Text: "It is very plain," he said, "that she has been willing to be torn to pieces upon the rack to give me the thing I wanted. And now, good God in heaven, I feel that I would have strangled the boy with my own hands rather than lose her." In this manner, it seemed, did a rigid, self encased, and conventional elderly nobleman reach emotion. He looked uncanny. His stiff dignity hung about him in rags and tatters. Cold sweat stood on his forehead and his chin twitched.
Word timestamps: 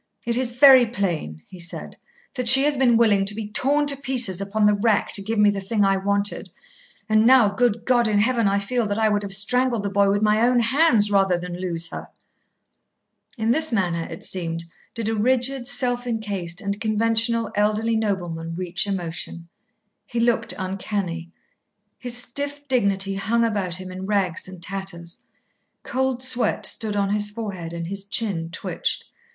"It 0.25 0.35
is 0.35 0.53
very 0.53 0.87
plain," 0.87 1.43
he 1.47 1.59
said, 1.59 1.95
"that 2.33 2.49
she 2.49 2.63
has 2.63 2.75
been 2.75 2.97
willing 2.97 3.23
to 3.25 3.35
be 3.35 3.47
torn 3.51 3.85
to 3.85 3.95
pieces 3.95 4.41
upon 4.41 4.65
the 4.65 4.73
rack 4.73 5.11
to 5.13 5.21
give 5.21 5.37
me 5.37 5.51
the 5.51 5.61
thing 5.61 5.85
I 5.85 5.95
wanted. 5.97 6.49
And 7.07 7.23
now, 7.27 7.49
good 7.49 7.85
God 7.85 8.07
in 8.07 8.17
heaven, 8.17 8.47
I 8.47 8.57
feel 8.57 8.87
that 8.87 8.97
I 8.97 9.09
would 9.09 9.21
have 9.21 9.31
strangled 9.31 9.83
the 9.83 9.91
boy 9.91 10.09
with 10.09 10.23
my 10.23 10.41
own 10.41 10.59
hands 10.59 11.11
rather 11.11 11.37
than 11.37 11.61
lose 11.61 11.89
her." 11.89 12.07
In 13.37 13.51
this 13.51 13.71
manner, 13.71 14.07
it 14.09 14.23
seemed, 14.23 14.63
did 14.95 15.07
a 15.07 15.13
rigid, 15.13 15.67
self 15.67 16.07
encased, 16.07 16.61
and 16.61 16.81
conventional 16.81 17.51
elderly 17.53 17.95
nobleman 17.95 18.55
reach 18.55 18.87
emotion. 18.87 19.49
He 20.07 20.19
looked 20.19 20.51
uncanny. 20.57 21.31
His 21.99 22.17
stiff 22.17 22.67
dignity 22.67 23.13
hung 23.13 23.43
about 23.45 23.75
him 23.75 23.91
in 23.91 24.07
rags 24.07 24.47
and 24.47 24.63
tatters. 24.63 25.21
Cold 25.83 26.23
sweat 26.23 26.65
stood 26.65 26.95
on 26.95 27.11
his 27.13 27.29
forehead 27.29 27.71
and 27.71 27.85
his 27.85 28.03
chin 28.05 28.49
twitched. 28.49 29.03